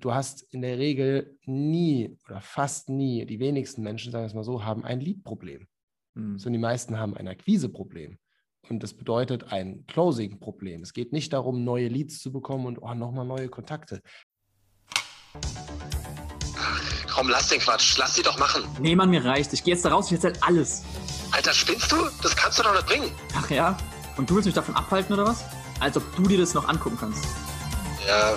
[0.00, 4.34] du hast in der Regel nie oder fast nie, die wenigsten Menschen, sagen wir es
[4.34, 5.66] mal so, haben ein Lead-Problem.
[6.14, 6.38] Mhm.
[6.38, 8.18] Sondern die meisten haben ein Akquise-Problem.
[8.68, 10.82] Und das bedeutet ein Closing-Problem.
[10.82, 14.00] Es geht nicht darum, neue Leads zu bekommen und oh, nochmal neue Kontakte.
[17.12, 17.98] Komm, lass den Quatsch.
[17.98, 18.64] Lass sie doch machen.
[18.80, 19.52] Nee, Mann, mir reicht.
[19.52, 20.82] Ich gehe jetzt da raus und erzähl alles.
[21.30, 21.96] Alter, spinnst du?
[22.22, 23.10] Das kannst du doch nicht bringen.
[23.34, 23.76] Ach ja?
[24.16, 25.44] Und du willst mich davon abhalten oder was?
[25.80, 27.24] Als ob du dir das noch angucken kannst.
[28.06, 28.36] Ja,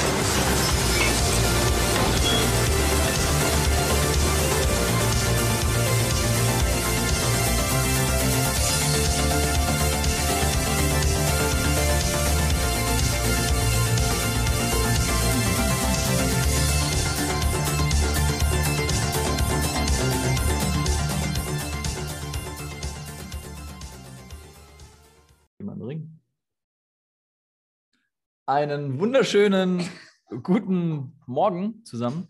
[28.45, 29.81] Einen wunderschönen
[30.43, 32.27] guten Morgen zusammen.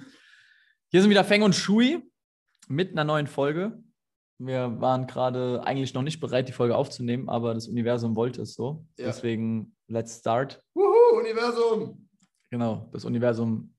[0.88, 2.02] Hier sind wieder Feng und Shui
[2.70, 3.84] mit einer neuen Folge.
[4.38, 8.54] Wir waren gerade eigentlich noch nicht bereit, die Folge aufzunehmen, aber das Universum wollte es
[8.54, 8.86] so.
[8.98, 9.08] Ja.
[9.08, 10.64] Deswegen, let's start.
[10.74, 12.08] Wuhu, Universum!
[12.50, 13.76] Genau, das Universum.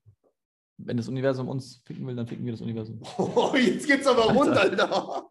[0.77, 3.01] Wenn das Universum uns ficken will, dann ficken wir das Universum.
[3.17, 5.27] Oh, jetzt geht's aber rund, Alter.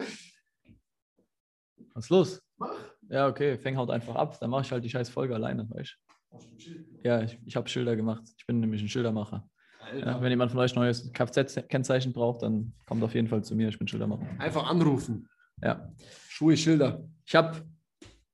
[1.94, 2.42] Was ist los?
[2.58, 2.91] Mach.
[3.12, 4.40] Ja, okay, Feng haut einfach ab.
[4.40, 5.98] Dann mache ich halt die scheiß Folge alleine, weißt
[6.32, 6.38] du?
[7.04, 8.24] Ja, ich, ich habe Schilder gemacht.
[8.38, 9.48] Ich bin nämlich ein Schildermacher.
[10.00, 13.68] Ja, wenn jemand von euch neues Kfz-Kennzeichen braucht, dann kommt auf jeden Fall zu mir.
[13.68, 14.26] Ich bin Schildermacher.
[14.40, 15.28] Einfach anrufen.
[15.62, 15.92] Ja.
[16.30, 17.04] Schuhe, Schilder.
[17.26, 17.66] Ich habe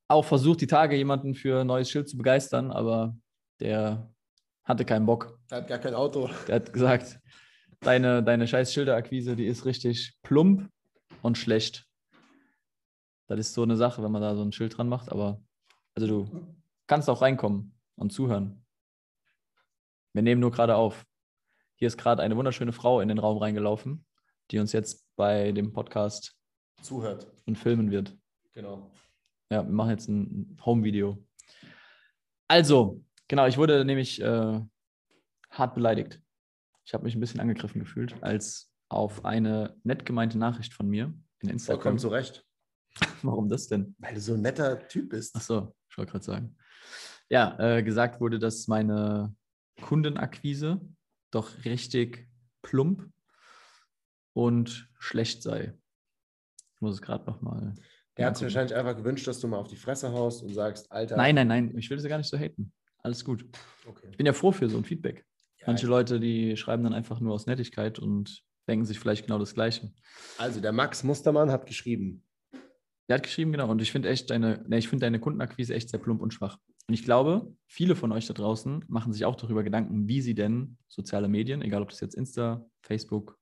[0.06, 3.16] auch versucht, die Tage jemanden für ein neues Schild zu begeistern, aber
[3.58, 4.08] der
[4.62, 5.40] hatte keinen Bock.
[5.50, 6.30] Der hat gar kein Auto.
[6.46, 7.18] Der hat gesagt,
[7.80, 10.70] deine, deine scheiß Schilderakquise, die ist richtig plump
[11.22, 11.87] und schlecht.
[13.28, 15.42] Das ist so eine Sache, wenn man da so ein Schild dran macht, aber
[15.94, 16.56] also du
[16.86, 18.64] kannst auch reinkommen und zuhören.
[20.14, 21.04] Wir nehmen nur gerade auf.
[21.74, 24.06] Hier ist gerade eine wunderschöne Frau in den Raum reingelaufen,
[24.50, 26.34] die uns jetzt bei dem Podcast
[26.82, 28.16] zuhört und filmen wird.
[28.54, 28.90] Genau.
[29.50, 31.22] Ja, wir machen jetzt ein Home-Video.
[32.48, 34.60] Also, genau, ich wurde nämlich äh,
[35.50, 36.20] hart beleidigt.
[36.84, 41.12] Ich habe mich ein bisschen angegriffen gefühlt, als auf eine nett gemeinte Nachricht von mir
[41.40, 41.82] in Instagram.
[41.82, 42.47] Vollkommen zu Recht.
[43.22, 43.94] Warum das denn?
[43.98, 45.34] Weil du so ein netter Typ bist.
[45.36, 46.56] Ach so, ich wollte gerade sagen
[47.28, 49.34] ja, äh, gesagt wurde, dass meine
[49.80, 50.80] Kundenakquise
[51.30, 52.28] doch richtig
[52.62, 53.08] plump
[54.32, 55.74] und schlecht sei.
[56.74, 57.74] Ich muss es gerade nochmal.
[58.14, 60.90] Er hat sich wahrscheinlich einfach gewünscht, dass du mal auf die Fresse haust und sagst,
[60.90, 61.16] Alter.
[61.16, 62.72] Nein, nein, nein, ich will das gar nicht so haten.
[63.02, 63.44] Alles gut.
[63.86, 64.08] Okay.
[64.10, 65.24] Ich bin ja froh für so ein Feedback.
[65.60, 65.86] Ja, Manche.
[65.86, 69.92] Leute, die schreiben dann einfach nur aus Nettigkeit und denken sich vielleicht genau das Gleiche.
[70.36, 72.24] Also der Max Mustermann hat geschrieben.
[73.08, 73.70] Der hat geschrieben, genau.
[73.70, 76.58] Und ich finde echt deine, ne, ich finde deine Kundenakquise echt sehr plump und schwach.
[76.88, 80.34] Und ich glaube, viele von euch da draußen machen sich auch darüber Gedanken, wie sie
[80.34, 83.38] denn soziale Medien, egal ob das jetzt Insta, Facebook,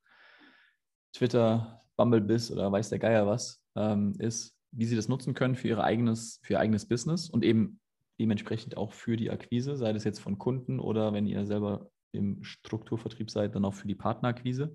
[1.12, 5.68] Twitter, Bumblebiss oder weiß der Geier was ähm, ist, wie sie das nutzen können für,
[5.68, 7.80] ihre eigenes, für ihr eigenes Business und eben
[8.20, 12.42] dementsprechend auch für die Akquise, sei das jetzt von Kunden oder wenn ihr selber im
[12.42, 14.74] Strukturvertrieb seid, dann auch für die Partnerakquise.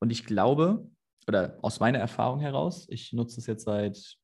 [0.00, 0.88] Und ich glaube,
[1.28, 4.16] oder aus meiner Erfahrung heraus, ich nutze es jetzt seit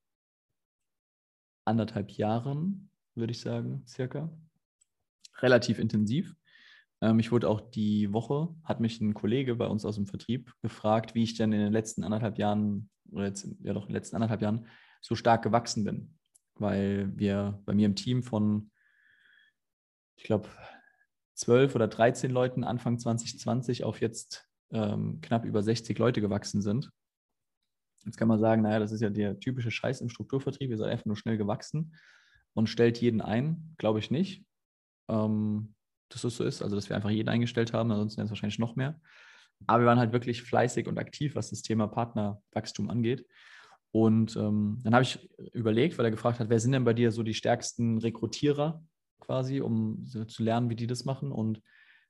[1.67, 4.33] anderthalb Jahren, würde ich sagen, circa.
[5.41, 6.35] Relativ intensiv.
[7.03, 10.53] Ähm, ich wurde auch die Woche, hat mich ein Kollege bei uns aus dem Vertrieb
[10.63, 13.97] gefragt, wie ich denn in den letzten anderthalb Jahren, oder jetzt, ja doch, in den
[13.97, 14.67] letzten anderthalb Jahren
[15.01, 16.19] so stark gewachsen bin.
[16.55, 18.71] Weil wir bei mir im Team von,
[20.17, 20.49] ich glaube,
[21.35, 26.91] zwölf oder 13 Leuten Anfang 2020 auf jetzt ähm, knapp über 60 Leute gewachsen sind.
[28.05, 30.91] Jetzt kann man sagen, naja, das ist ja der typische Scheiß im Strukturvertrieb, ihr seid
[30.91, 31.97] einfach nur schnell gewachsen
[32.53, 33.75] und stellt jeden ein.
[33.79, 34.45] Glaube ich nicht,
[35.09, 35.75] ähm,
[36.11, 36.61] dass das so ist.
[36.61, 39.01] Also, dass wir einfach jeden eingestellt haben, ansonsten wären es wahrscheinlich noch mehr.
[39.67, 43.27] Aber wir waren halt wirklich fleißig und aktiv, was das Thema Partnerwachstum angeht.
[43.93, 47.13] Und ähm, dann habe ich überlegt, weil er gefragt hat, wer sind denn bei dir
[47.13, 48.83] so die stärksten Rekrutierer
[49.21, 51.31] quasi, um zu lernen, wie die das machen.
[51.31, 51.63] Und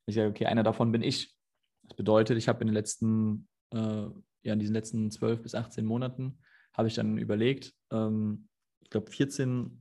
[0.07, 1.35] ich sage, okay, einer davon bin ich.
[1.89, 4.07] Das bedeutet, ich habe in den letzten, äh,
[4.43, 6.39] ja, in diesen letzten 12 bis 18 Monaten,
[6.73, 8.49] habe ich dann überlegt, ähm,
[8.83, 9.81] ich glaube, 14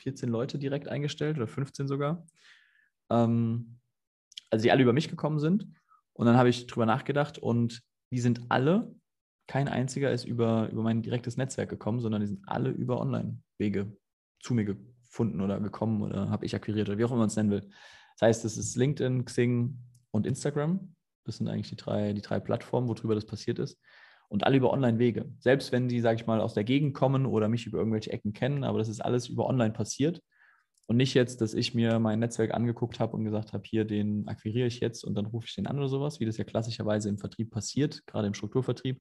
[0.00, 2.26] 14 Leute direkt eingestellt oder 15 sogar.
[3.10, 3.78] Ähm,
[4.50, 5.66] also die alle über mich gekommen sind.
[6.12, 8.94] Und dann habe ich drüber nachgedacht und die sind alle,
[9.46, 13.96] kein einziger ist über, über mein direktes Netzwerk gekommen, sondern die sind alle über Online-Wege
[14.40, 17.36] zu mir gefunden oder gekommen oder habe ich akquiriert oder wie auch immer man es
[17.36, 17.68] nennen will.
[18.18, 19.78] Das heißt, es ist LinkedIn, Xing
[20.10, 20.94] und Instagram.
[21.30, 23.78] Das sind eigentlich die drei, die drei Plattformen, worüber das passiert ist.
[24.28, 25.32] Und alle über Online-Wege.
[25.38, 28.32] Selbst wenn die, sage ich mal, aus der Gegend kommen oder mich über irgendwelche Ecken
[28.32, 30.20] kennen, aber das ist alles über Online passiert.
[30.86, 34.26] Und nicht jetzt, dass ich mir mein Netzwerk angeguckt habe und gesagt habe, hier, den
[34.26, 37.08] akquiriere ich jetzt und dann rufe ich den an oder sowas, wie das ja klassischerweise
[37.08, 39.00] im Vertrieb passiert, gerade im Strukturvertrieb,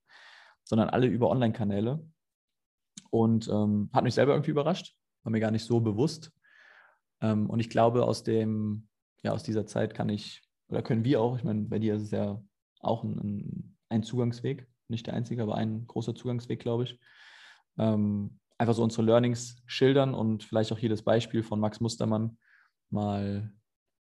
[0.63, 2.05] sondern alle über Online-Kanäle.
[3.09, 6.31] Und ähm, hat mich selber irgendwie überrascht, war mir gar nicht so bewusst.
[7.21, 8.87] Ähm, und ich glaube, aus dem,
[9.23, 12.03] ja, aus dieser Zeit kann ich, oder können wir auch, ich meine, bei dir ist
[12.03, 12.41] es ja
[12.79, 16.99] auch ein, ein Zugangsweg, nicht der einzige, aber ein großer Zugangsweg, glaube ich.
[17.77, 22.37] Ähm, einfach so unsere Learnings schildern und vielleicht auch jedes Beispiel von Max Mustermann
[22.89, 23.53] mal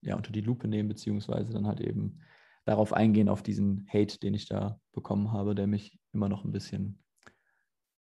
[0.02, 2.22] ja, unter die Lupe nehmen, beziehungsweise dann halt eben
[2.66, 6.52] darauf eingehen, auf diesen Hate, den ich da bekommen habe, der mich immer noch ein
[6.52, 7.04] bisschen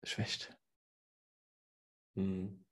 [0.04, 0.56] schwächt.
[2.16, 2.66] Hm.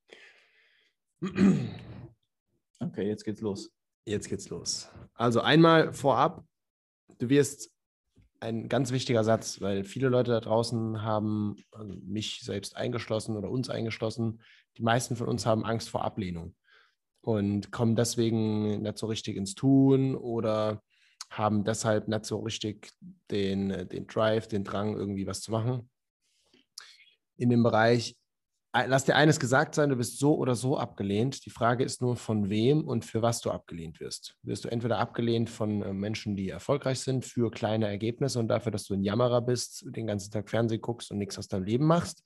[2.80, 3.76] Okay, jetzt geht's los.
[4.07, 4.88] Jetzt geht's los.
[5.15, 6.45] Also einmal vorab,
[7.18, 7.74] du wirst
[8.39, 13.51] ein ganz wichtiger Satz, weil viele Leute da draußen haben, also mich selbst eingeschlossen oder
[13.51, 14.42] uns eingeschlossen,
[14.77, 16.56] die meisten von uns haben Angst vor Ablehnung
[17.19, 20.81] und kommen deswegen nicht so richtig ins Tun oder
[21.30, 22.94] haben deshalb nicht so richtig
[23.30, 25.89] den, den Drive, den Drang, irgendwie was zu machen.
[27.36, 28.15] In dem Bereich
[28.85, 31.45] lass dir eines gesagt sein, du bist so oder so abgelehnt.
[31.45, 34.35] Die Frage ist nur, von wem und für was du abgelehnt wirst.
[34.44, 38.71] Wirst du entweder abgelehnt von äh, Menschen, die erfolgreich sind, für kleine Ergebnisse und dafür,
[38.71, 41.85] dass du ein Jammerer bist, den ganzen Tag Fernsehen guckst und nichts aus deinem Leben
[41.85, 42.24] machst?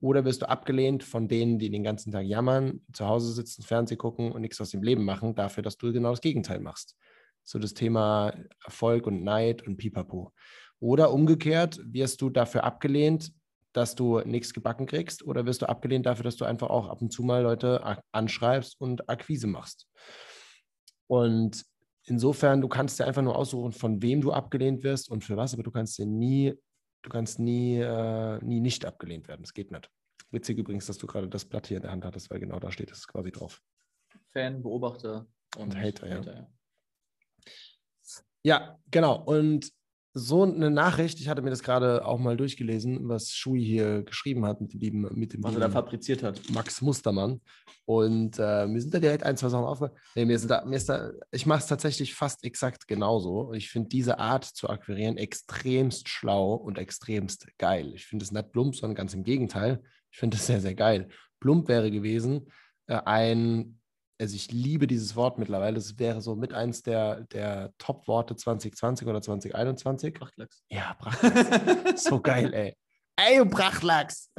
[0.00, 3.96] Oder wirst du abgelehnt von denen, die den ganzen Tag jammern, zu Hause sitzen, Fernsehen
[3.96, 6.96] gucken und nichts aus dem Leben machen, dafür, dass du genau das Gegenteil machst?
[7.42, 8.34] So das Thema
[8.64, 10.32] Erfolg und Neid und Pipapo.
[10.80, 13.32] Oder umgekehrt wirst du dafür abgelehnt,
[13.76, 17.02] dass du nichts gebacken kriegst oder wirst du abgelehnt dafür, dass du einfach auch ab
[17.02, 19.88] und zu mal Leute anschreibst und Akquise machst?
[21.06, 21.64] Und
[22.04, 25.54] insofern, du kannst dir einfach nur aussuchen, von wem du abgelehnt wirst und für was,
[25.54, 26.54] aber du kannst dir nie,
[27.02, 29.42] du kannst nie, äh, nie nicht abgelehnt werden.
[29.42, 29.90] Das geht nicht.
[30.30, 32.70] Witzig übrigens, dass du gerade das Blatt hier in der Hand hattest, weil genau da
[32.70, 33.60] steht es quasi drauf.
[34.32, 35.26] Fan, Beobachter
[35.56, 36.46] und, und Hater, Hater, ja.
[38.46, 39.22] Ja, genau.
[39.22, 39.70] Und
[40.16, 44.46] so eine Nachricht, ich hatte mir das gerade auch mal durchgelesen, was Schui hier geschrieben
[44.46, 46.40] hat mit dem lieben, mit dem was er da fabriziert hat.
[46.52, 47.40] Max Mustermann.
[47.84, 49.98] Und äh, mir sind da direkt ein, zwei Sachen aufgefallen.
[50.14, 53.52] Nee, mir, da, mir ist da, ich mache es tatsächlich fast exakt genauso.
[53.54, 57.92] Ich finde diese Art zu akquirieren extremst schlau und extremst geil.
[57.94, 59.82] Ich finde es nicht plump, sondern ganz im Gegenteil.
[60.12, 61.08] Ich finde es sehr, sehr geil.
[61.40, 62.52] Plump wäre gewesen,
[62.86, 63.80] äh, ein
[64.20, 65.78] also ich liebe dieses Wort mittlerweile.
[65.78, 70.14] Es wäre so mit eins der, der Top-Worte 2020 oder 2021.
[70.14, 70.64] Prachtlachs.
[70.70, 72.04] Ja, Prachtlachs.
[72.04, 72.76] so geil, ey.
[73.16, 74.30] Ey, du Prachtlachs.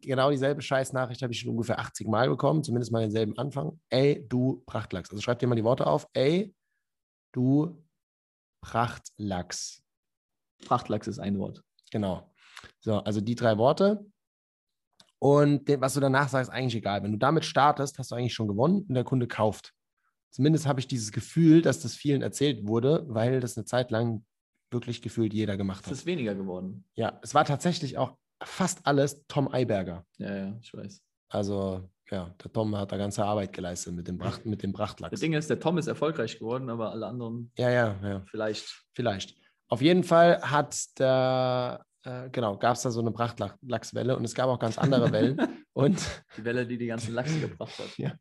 [0.00, 3.80] Genau dieselbe Scheißnachricht habe ich schon ungefähr 80 Mal bekommen, zumindest mal denselben Anfang.
[3.90, 5.10] Ey, du Prachtlachs.
[5.10, 6.06] Also schreib dir mal die Worte auf.
[6.12, 6.54] Ey,
[7.32, 7.84] du
[8.62, 9.82] Prachtlachs.
[10.64, 11.62] Prachtlachs ist ein Wort.
[11.90, 12.32] Genau.
[12.80, 14.06] So, also die drei Worte.
[15.18, 17.02] Und was du danach sagst, ist eigentlich egal.
[17.02, 19.72] Wenn du damit startest, hast du eigentlich schon gewonnen und der Kunde kauft.
[20.30, 24.24] Zumindest habe ich dieses Gefühl, dass das vielen erzählt wurde, weil das eine Zeit lang
[24.70, 25.92] wirklich gefühlt jeder gemacht hat.
[25.92, 26.84] Es ist weniger geworden.
[26.94, 30.04] Ja, es war tatsächlich auch fast alles Tom Eiberger.
[30.18, 31.02] Ja, ja, ich weiß.
[31.28, 35.12] Also, ja, der Tom hat da ganze Arbeit geleistet mit dem, Pracht, mit dem Prachtlachs.
[35.12, 37.50] Das Ding ist, der Tom ist erfolgreich geworden, aber alle anderen.
[37.56, 38.22] Ja, ja, ja.
[38.30, 38.84] Vielleicht.
[38.92, 39.36] Vielleicht.
[39.68, 44.34] Auf jeden Fall hat der äh, genau, gab es da so eine Prachtlachswelle und es
[44.34, 45.36] gab auch ganz andere Wellen.
[45.72, 47.88] und die Welle, die die ganzen Lachse gebracht hat.
[47.98, 48.14] Ja.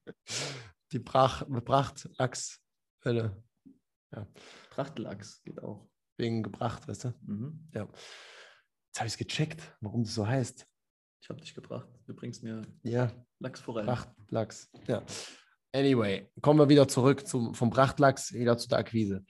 [0.92, 3.44] Die Prach, Prachtlachswelle.
[4.12, 4.28] Ja.
[4.72, 5.88] Prachtlachs geht auch.
[6.18, 7.14] Wegen gebracht, weißt du?
[7.22, 7.68] Mhm.
[7.74, 7.84] Ja.
[7.84, 10.66] Jetzt habe ich es gecheckt, warum das so heißt.
[11.22, 11.88] Ich habe dich gebracht.
[12.08, 13.12] Du bringst mir ja.
[13.40, 13.86] Lachs voran.
[13.86, 15.04] Prachtlachs, ja.
[15.74, 19.26] Anyway, kommen wir wieder zurück zum, vom Prachtlachs wieder zu der Akquise.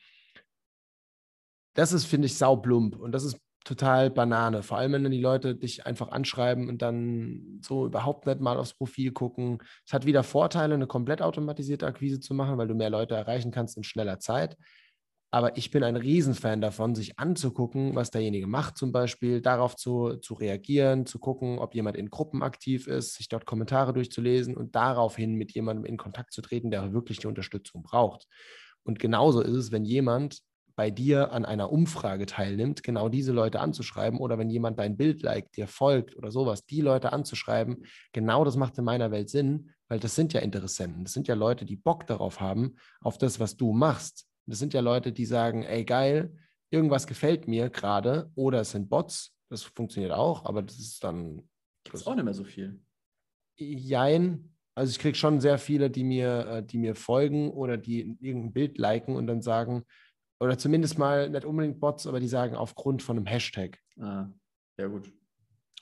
[1.74, 2.96] Das ist, finde ich, saublump.
[2.96, 4.64] Und das ist total Banane.
[4.64, 8.58] Vor allem, wenn dann die Leute dich einfach anschreiben und dann so überhaupt nicht mal
[8.58, 9.58] aufs Profil gucken.
[9.86, 13.52] Es hat wieder Vorteile, eine komplett automatisierte Akquise zu machen, weil du mehr Leute erreichen
[13.52, 14.56] kannst in schneller Zeit.
[15.32, 20.16] Aber ich bin ein Riesenfan davon, sich anzugucken, was derjenige macht, zum Beispiel, darauf zu,
[20.18, 24.76] zu reagieren, zu gucken, ob jemand in Gruppen aktiv ist, sich dort Kommentare durchzulesen und
[24.76, 28.28] daraufhin mit jemandem in Kontakt zu treten, der wirklich die Unterstützung braucht.
[28.84, 30.40] Und genauso ist es, wenn jemand
[30.76, 35.22] bei dir an einer Umfrage teilnimmt, genau diese Leute anzuschreiben oder wenn jemand dein Bild
[35.22, 39.72] liked, dir folgt oder sowas, die Leute anzuschreiben, genau das macht in meiner Welt Sinn,
[39.88, 43.40] weil das sind ja Interessenten, das sind ja Leute, die Bock darauf haben, auf das,
[43.40, 44.28] was du machst.
[44.48, 46.36] Das sind ja Leute, die sagen, ey geil,
[46.70, 51.48] irgendwas gefällt mir gerade oder es sind Bots, das funktioniert auch, aber das ist dann...
[51.86, 52.82] Das ist auch nicht mehr so viel.
[53.58, 58.18] Jein, Also ich kriege schon sehr viele, die mir, äh, die mir folgen oder die
[58.20, 59.86] irgendein Bild liken und dann sagen,
[60.40, 63.80] oder zumindest mal nicht unbedingt Bots, aber die sagen aufgrund von einem Hashtag.
[64.00, 64.28] Ah,
[64.78, 65.12] ja gut.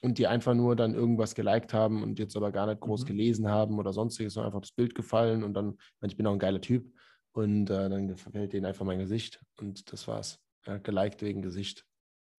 [0.02, 3.08] Und die einfach nur dann irgendwas geliked haben und jetzt aber gar nicht groß Mhm.
[3.08, 6.40] gelesen haben oder sonstiges, sondern einfach das Bild gefallen und dann, ich, bin auch ein
[6.40, 6.94] geiler Typ
[7.32, 10.40] und äh, dann gefällt denen einfach mein Gesicht und das war's.
[10.66, 11.86] Ja, geliked wegen Gesicht.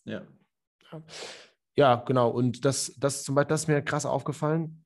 [0.05, 0.23] Ja.
[1.77, 2.31] Ja, genau.
[2.31, 4.85] Und das, das zum Beispiel, das ist mir krass aufgefallen,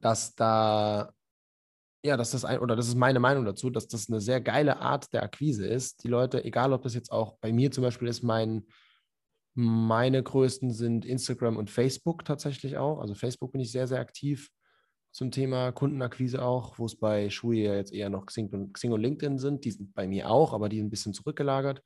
[0.00, 1.12] dass da,
[2.06, 4.78] ja, dass das ein, oder das ist meine Meinung dazu, dass das eine sehr geile
[4.78, 6.04] Art der Akquise ist.
[6.04, 8.66] Die Leute, egal ob das jetzt auch bei mir zum Beispiel ist, mein,
[9.54, 13.00] meine größten sind Instagram und Facebook tatsächlich auch.
[13.00, 14.50] Also Facebook bin ich sehr, sehr aktiv
[15.12, 18.92] zum Thema Kundenakquise auch, wo es bei Shui ja jetzt eher noch Xing und, Xing
[18.92, 19.64] und LinkedIn sind.
[19.64, 21.82] Die sind bei mir auch, aber die sind ein bisschen zurückgelagert.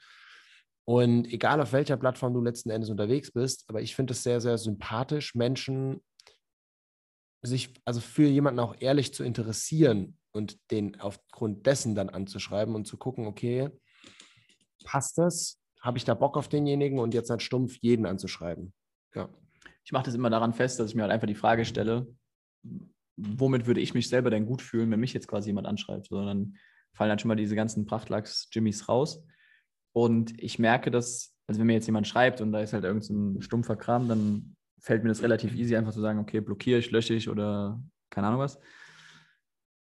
[0.84, 4.40] Und egal auf welcher Plattform du letzten Endes unterwegs bist, aber ich finde es sehr,
[4.40, 6.00] sehr sympathisch, Menschen
[7.42, 12.86] sich, also für jemanden auch ehrlich zu interessieren und den aufgrund dessen dann anzuschreiben und
[12.86, 13.70] zu gucken, okay,
[14.84, 15.60] passt das?
[15.80, 18.72] Habe ich da Bock auf denjenigen und jetzt halt stumpf jeden anzuschreiben?
[19.14, 19.28] Ja.
[19.84, 22.06] Ich mache das immer daran fest, dass ich mir halt einfach die Frage stelle,
[23.16, 26.06] womit würde ich mich selber denn gut fühlen, wenn mich jetzt quasi jemand anschreibt?
[26.06, 26.56] So, dann
[26.92, 29.24] fallen dann schon mal diese ganzen Prachtlachs-Jimmys raus.
[29.92, 33.34] Und ich merke, dass, also wenn mir jetzt jemand schreibt und da ist halt irgendein
[33.34, 36.90] so stumpfer Kram, dann fällt mir das relativ easy, einfach zu sagen, okay, blockiere ich,
[36.90, 38.58] lösche ich oder keine Ahnung was.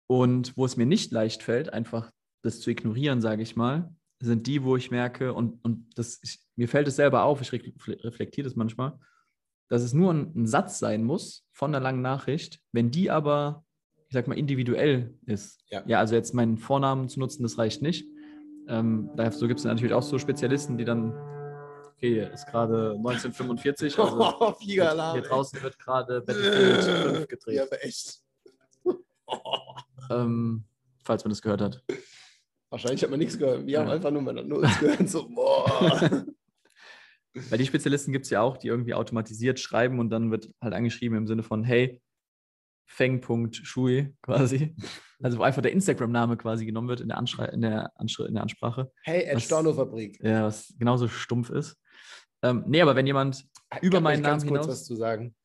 [0.07, 2.11] Und wo es mir nicht leicht fällt, einfach
[2.43, 6.39] das zu ignorieren, sage ich mal, sind die, wo ich merke, und, und das, ich,
[6.55, 8.99] mir fällt es selber auf, ich reflektiere das manchmal,
[9.69, 13.63] dass es nur ein, ein, Satz sein muss von einer langen Nachricht, wenn die aber,
[14.07, 15.63] ich sag mal, individuell ist.
[15.69, 18.05] Ja, ja also jetzt meinen Vornamen zu nutzen, das reicht nicht.
[18.67, 21.13] Ähm, so gibt es natürlich auch so Spezialisten, die dann,
[22.01, 25.19] okay, ist gerade 1945, also Oh, Fliegeralarm.
[25.19, 27.55] hier draußen wird gerade Battlefield 5 gedreht.
[27.57, 28.19] Ja, aber echt.
[30.09, 30.65] Ähm,
[31.03, 31.83] falls man das gehört hat.
[32.69, 33.65] Wahrscheinlich hat man nichts gehört.
[33.65, 33.93] Wir haben Ja.
[33.93, 36.25] einfach nur mal nur das gehört, so, boah.
[37.33, 40.73] Weil die Spezialisten gibt es ja auch, die irgendwie automatisiert schreiben und dann wird halt
[40.73, 42.01] angeschrieben im Sinne von, hey,
[42.87, 44.75] Feng.shui quasi.
[45.23, 48.33] Also wo einfach der Instagram-Name quasi genommen wird in der, Anschrei in der, Anschri in
[48.33, 48.91] der Ansprache.
[49.03, 50.21] Hey, Was- Storno-Fabrik.
[50.21, 51.77] Ja, was genauso stumpf ist.
[52.43, 53.47] Ähm, nee, aber wenn jemand
[53.81, 54.79] über Kann meinen ich ganz Namen kurz hinaus.
[54.79, 55.35] was zu sagen.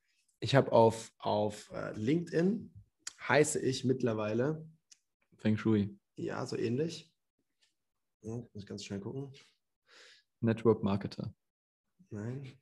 [0.41, 2.73] Ich habe auf, auf äh, LinkedIn
[3.29, 4.67] heiße ich mittlerweile,
[5.37, 7.13] Feng Shui, ja, so ähnlich.
[8.23, 9.33] Ja, muss ich ganz schnell gucken.
[10.41, 11.35] Network Marketer.
[12.11, 12.59] Nein.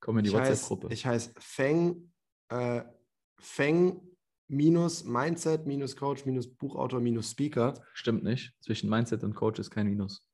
[0.00, 0.88] Komm in die ich WhatsApp-Gruppe.
[0.92, 2.12] ich heiße Feng,
[2.48, 2.82] äh,
[3.38, 4.00] Feng
[4.48, 7.74] minus Mindset minus Coach minus Buchautor minus Speaker.
[7.92, 8.54] Stimmt nicht.
[8.60, 10.26] Zwischen Mindset und Coach ist kein Minus.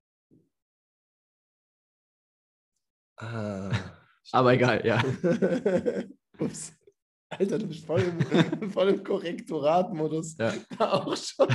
[3.16, 3.70] Ah,
[4.32, 5.02] Aber egal, ja.
[6.38, 6.73] Ups.
[7.30, 10.37] Alter, du bist voll im, voll im Korrektoratmodus.
[10.38, 10.52] Ja.
[10.78, 11.49] Da auch schon.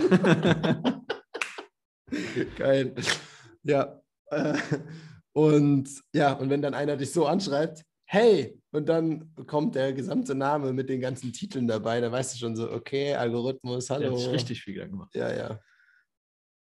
[2.57, 2.93] Geil.
[3.63, 4.01] Ja.
[4.27, 4.57] äh,
[5.33, 10.35] Und ja, und wenn dann einer dich so anschreibt, hey, und dann kommt der gesamte
[10.35, 14.11] Name mit den ganzen Titeln dabei, da weißt du schon so, okay, Algorithmus, Der hallo.
[14.11, 15.13] hat sich richtig viel gemacht.
[15.15, 15.59] Ja, ja.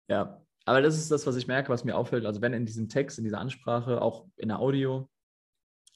[0.10, 2.28] Ja, aber das ist das, was ich merke, was mir auffällt.
[2.28, 5.10] Also wenn in diesem Text, in dieser Ansprache, auch in der Audio,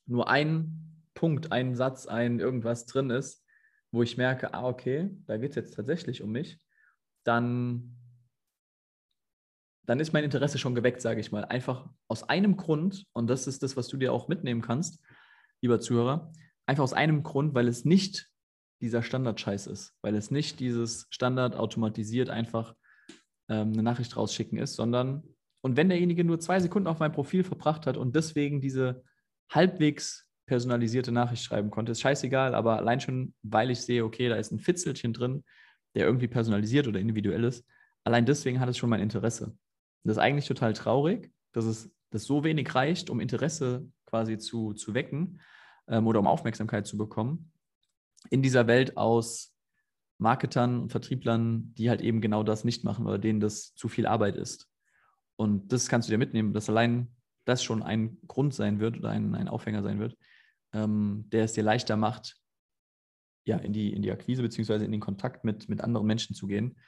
[0.08, 3.46] nur ein Punkt, ein Satz, ein irgendwas drin ist,
[3.92, 6.58] wo ich merke, ah, okay, da geht es jetzt tatsächlich um mich,
[7.24, 7.96] dann,
[9.86, 11.46] dann ist mein Interesse schon geweckt, sage ich mal.
[11.46, 15.04] Einfach aus einem Grund, und das ist das, was du dir auch mitnehmen kannst,
[15.62, 16.34] lieber Zuhörer,
[16.66, 18.28] einfach aus einem Grund, weil es nicht
[18.82, 22.74] dieser Standardscheiß ist, weil es nicht dieses Standard automatisiert einfach
[23.50, 25.24] ähm, eine Nachricht rausschicken ist, sondern,
[25.62, 29.04] und wenn derjenige nur zwei Sekunden auf mein Profil verbracht hat und deswegen diese
[29.50, 34.36] halbwegs personalisierte Nachricht schreiben konnte, ist scheißegal, aber allein schon, weil ich sehe, okay, da
[34.36, 35.44] ist ein Fitzelchen drin,
[35.96, 37.66] der irgendwie personalisiert oder individuell ist,
[38.04, 39.46] allein deswegen hat es schon mein Interesse.
[39.46, 39.58] Und
[40.04, 44.74] das ist eigentlich total traurig, dass es dass so wenig reicht, um Interesse quasi zu,
[44.74, 45.42] zu wecken
[45.88, 47.52] ähm, oder um Aufmerksamkeit zu bekommen.
[48.30, 49.53] In dieser Welt aus
[50.24, 54.08] Marketern und Vertrieblern, die halt eben genau das nicht machen oder denen das zu viel
[54.08, 54.68] Arbeit ist.
[55.36, 57.16] Und das kannst du dir mitnehmen, dass allein
[57.46, 60.18] das schon ein Grund sein wird oder ein, ein Aufhänger sein wird,
[60.74, 62.38] ähm, der es dir leichter macht,
[63.46, 66.48] ja, in die, in die Akquise beziehungsweise in den Kontakt mit, mit anderen Menschen zu
[66.48, 66.80] gehen.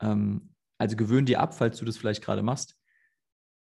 [0.00, 2.76] Ähm, also gewöhn dir ab, falls du das vielleicht gerade machst,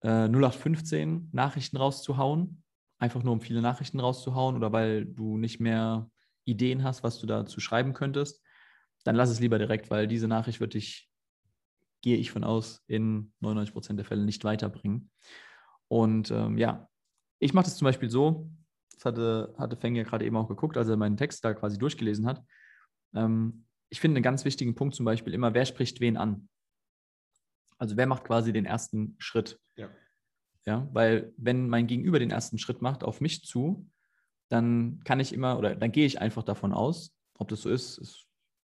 [0.01, 2.63] äh, 0815 Nachrichten rauszuhauen,
[2.99, 6.09] einfach nur um viele Nachrichten rauszuhauen oder weil du nicht mehr
[6.45, 8.41] Ideen hast, was du dazu schreiben könntest,
[9.03, 11.09] dann lass es lieber direkt, weil diese Nachricht wird dich,
[12.01, 15.11] gehe ich von aus, in 99 Prozent der Fälle nicht weiterbringen.
[15.87, 16.87] Und ähm, ja,
[17.39, 18.49] ich mache das zum Beispiel so,
[18.93, 21.77] das hatte, hatte Feng ja gerade eben auch geguckt, als er meinen Text da quasi
[21.77, 22.43] durchgelesen hat.
[23.13, 26.47] Ähm, ich finde einen ganz wichtigen Punkt zum Beispiel immer, wer spricht wen an?
[27.77, 29.59] Also wer macht quasi den ersten Schritt?
[29.75, 29.89] Ja.
[30.65, 33.89] Ja, weil wenn mein Gegenüber den ersten Schritt macht auf mich zu,
[34.49, 37.97] dann kann ich immer oder dann gehe ich einfach davon aus, ob das so ist,
[37.97, 38.27] ist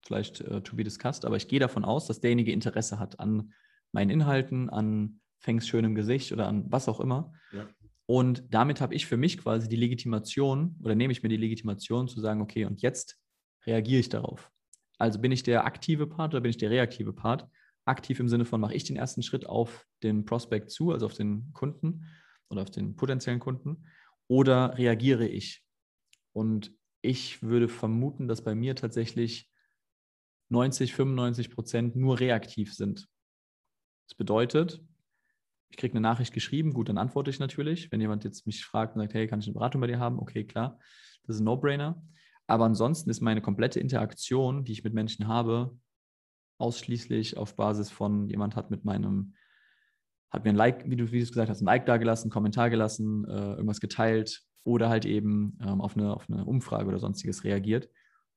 [0.05, 3.53] vielleicht uh, to be discussed, aber ich gehe davon aus, dass derjenige Interesse hat an
[3.93, 7.33] meinen Inhalten, an Fängs schönem Gesicht oder an was auch immer.
[7.53, 7.69] Ja.
[8.07, 12.09] Und damit habe ich für mich quasi die Legitimation oder nehme ich mir die Legitimation
[12.09, 13.19] zu sagen, okay, und jetzt
[13.67, 14.51] reagiere ich darauf.
[14.99, 17.47] Also bin ich der aktive Part oder bin ich der reaktive Part?
[17.85, 21.15] Aktiv im Sinne von, mache ich den ersten Schritt auf den Prospect zu, also auf
[21.15, 22.07] den Kunden
[22.51, 23.87] oder auf den potenziellen Kunden,
[24.27, 25.65] oder reagiere ich?
[26.33, 29.51] Und ich würde vermuten, dass bei mir tatsächlich
[30.51, 33.09] 90, 95 Prozent nur reaktiv sind.
[34.07, 34.83] Das bedeutet,
[35.71, 37.93] ich kriege eine Nachricht geschrieben, gut, dann antworte ich natürlich.
[37.93, 40.19] Wenn jemand jetzt mich fragt und sagt, hey, kann ich eine Beratung bei dir haben?
[40.19, 40.79] Okay, klar,
[41.25, 42.03] das ist ein No-Brainer.
[42.47, 45.77] Aber ansonsten ist meine komplette Interaktion, die ich mit Menschen habe,
[46.57, 49.35] ausschließlich auf Basis von jemand hat mit meinem,
[50.31, 53.27] hat mir ein Like, wie du, wie gesagt hast, ein Like da gelassen, Kommentar gelassen,
[53.27, 57.91] äh, irgendwas geteilt oder halt eben ähm, auf, eine, auf eine Umfrage oder sonstiges reagiert.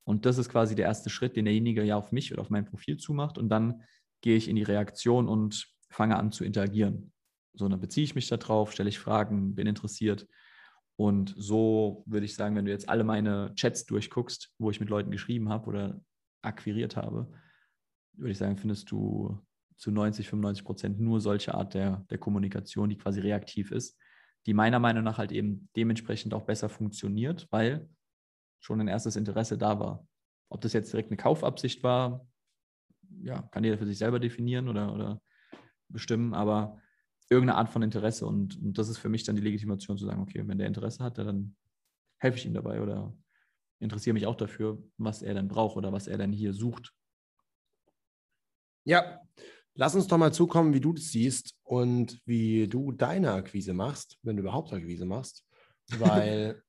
[0.03, 2.65] Und das ist quasi der erste Schritt, den derjenige ja auf mich oder auf mein
[2.65, 3.37] Profil zumacht.
[3.37, 3.83] Und dann
[4.21, 7.11] gehe ich in die Reaktion und fange an zu interagieren.
[7.53, 10.27] So, dann beziehe ich mich darauf, stelle ich Fragen, bin interessiert.
[10.95, 14.89] Und so würde ich sagen, wenn du jetzt alle meine Chats durchguckst, wo ich mit
[14.89, 16.01] Leuten geschrieben habe oder
[16.41, 17.31] akquiriert habe,
[18.13, 19.39] würde ich sagen, findest du
[19.77, 23.97] zu 90, 95 Prozent nur solche Art der, der Kommunikation, die quasi reaktiv ist,
[24.45, 27.89] die meiner Meinung nach halt eben dementsprechend auch besser funktioniert, weil
[28.61, 30.07] schon ein erstes Interesse da war.
[30.49, 32.25] Ob das jetzt direkt eine Kaufabsicht war,
[33.23, 35.21] ja, kann jeder für sich selber definieren oder, oder
[35.89, 36.79] bestimmen, aber
[37.29, 38.25] irgendeine Art von Interesse.
[38.25, 41.03] Und, und das ist für mich dann die Legitimation zu sagen, okay, wenn der Interesse
[41.03, 41.55] hat, dann
[42.19, 43.13] helfe ich ihm dabei oder
[43.79, 46.93] interessiere mich auch dafür, was er dann braucht oder was er dann hier sucht.
[48.83, 49.21] Ja,
[49.73, 54.17] lass uns doch mal zukommen, wie du das siehst und wie du deine Akquise machst,
[54.21, 55.45] wenn du überhaupt Akquise machst.
[55.99, 56.61] Weil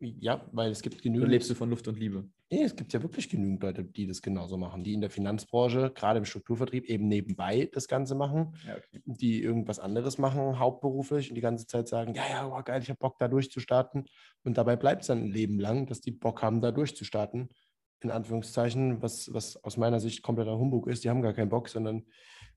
[0.00, 1.24] ja, weil es gibt genügend.
[1.24, 2.28] Oder lebst du von Luft und Liebe?
[2.50, 5.90] Nee, es gibt ja wirklich genügend Leute, die das genauso machen, die in der Finanzbranche,
[5.92, 9.02] gerade im Strukturvertrieb, eben nebenbei das Ganze machen, ja, okay.
[9.04, 12.88] die irgendwas anderes machen, hauptberuflich und die ganze Zeit sagen, ja, ja, oh, geil, ich
[12.88, 14.04] habe Bock, da durchzustarten.
[14.44, 17.48] Und dabei bleibt es dann ein Leben lang, dass die Bock haben, da durchzustarten.
[18.00, 21.02] In Anführungszeichen, was, was aus meiner Sicht kompletter Humbug ist.
[21.02, 22.04] Die haben gar keinen Bock, sondern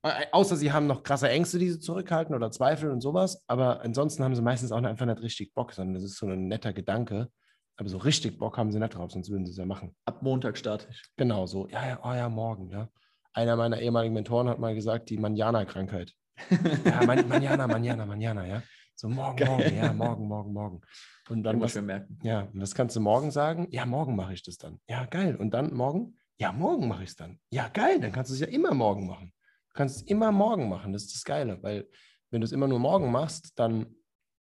[0.04, 3.44] äh, außer sie haben noch krasse Ängste, die sie zurückhalten oder Zweifel und sowas.
[3.48, 6.48] Aber ansonsten haben sie meistens auch einfach nicht richtig Bock, sondern das ist so ein
[6.48, 7.30] netter Gedanke.
[7.78, 9.96] Aber so richtig Bock haben sie nicht drauf, sonst würden sie es ja machen.
[10.06, 11.02] Ab Montag starte ich.
[11.16, 11.68] Genau so.
[11.70, 12.90] Ja, ja, oh ja, morgen, ja.
[13.34, 16.14] Einer meiner ehemaligen Mentoren hat mal gesagt, die Manjana-Krankheit.
[16.86, 18.64] ja, Man Manjana, Manjana, Manjana, ja.
[19.00, 19.48] So morgen, Geil.
[19.48, 20.82] morgen, ja, morgen, morgen, morgen.
[21.30, 22.20] Und dann was, merken.
[22.22, 23.66] Ja, und das kannst du morgen sagen.
[23.72, 24.82] Ja, morgen mache ich das dann.
[24.90, 25.38] Ja, geil.
[25.38, 26.18] Und dann morgen?
[26.38, 27.40] Ja, morgen mache ich es dann.
[27.50, 28.02] Ja, geil.
[28.02, 29.32] Dann kannst du es ja immer morgen machen.
[29.70, 30.92] Du kannst es immer morgen machen.
[30.92, 31.88] Das ist das Geile, weil
[32.30, 33.86] wenn du es immer nur morgen machst, dann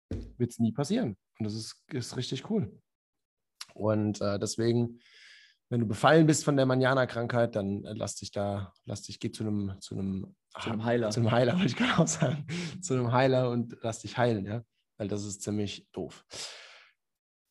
[0.10, 1.18] wird es nie passieren.
[1.38, 2.82] Und das ist, ist richtig cool.
[3.74, 5.02] Und äh, deswegen,
[5.70, 9.32] wenn du befallen bist von der Manjana-Krankheit, dann äh, lass dich da, lass dich, geh
[9.32, 11.10] zu einem, zu einem, zu einem Heiler.
[11.10, 12.46] Zu einem Heiler, wollte ich gerade auch sagen.
[12.82, 14.64] zu einem Heiler und lass dich heilen, ja.
[14.98, 16.26] Weil das ist ziemlich doof.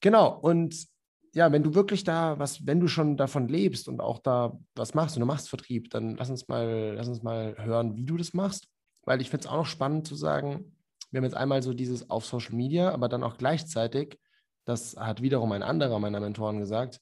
[0.01, 0.87] Genau, und
[1.35, 4.95] ja, wenn du wirklich da was, wenn du schon davon lebst und auch da was
[4.95, 8.17] machst und du machst Vertrieb, dann lass uns mal, lass uns mal hören, wie du
[8.17, 8.69] das machst.
[9.03, 10.77] Weil ich finde es auch noch spannend zu sagen,
[11.11, 14.19] wir haben jetzt einmal so dieses auf Social Media, aber dann auch gleichzeitig,
[14.65, 17.01] das hat wiederum ein anderer meiner Mentoren gesagt,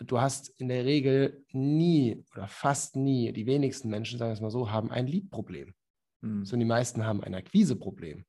[0.00, 4.40] du hast in der Regel nie oder fast nie, die wenigsten Menschen, sagen wir es
[4.40, 5.74] mal so, haben ein Lead-Problem.
[6.20, 6.44] Mhm.
[6.44, 8.24] Sondern die meisten haben ein Akquise-Problem.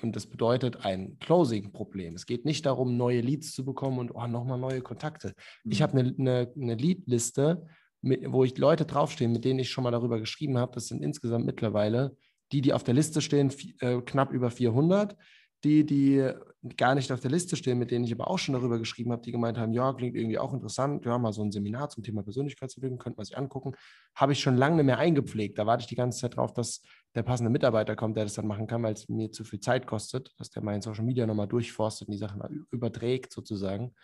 [0.00, 2.14] Und das bedeutet ein Closing-Problem.
[2.14, 5.34] Es geht nicht darum, neue Leads zu bekommen und oh, nochmal neue Kontakte.
[5.64, 5.72] Mhm.
[5.72, 7.66] Ich habe eine, eine, eine Lead-Liste,
[8.02, 10.72] wo ich Leute draufstehen, mit denen ich schon mal darüber geschrieben habe.
[10.72, 12.16] Das sind insgesamt mittlerweile
[12.52, 15.16] die, die auf der Liste stehen, äh, knapp über 400.
[15.64, 16.32] Die, die
[16.76, 19.22] gar nicht auf der Liste stehen, mit denen ich aber auch schon darüber geschrieben habe,
[19.22, 22.22] die gemeint haben, ja, klingt irgendwie auch interessant, ja, mal so ein Seminar zum Thema
[22.22, 23.74] Persönlichkeitsentwicklung, könnte man sich angucken,
[24.14, 25.58] habe ich schon lange nicht mehr eingepflegt.
[25.58, 26.82] Da warte ich die ganze Zeit drauf, dass
[27.14, 29.86] der passende Mitarbeiter kommt, der das dann machen kann, weil es mir zu viel Zeit
[29.86, 33.94] kostet, dass der mein Social Media nochmal durchforstet und die Sachen überträgt sozusagen.